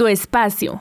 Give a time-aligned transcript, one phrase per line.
[0.00, 0.78] Tu espacio,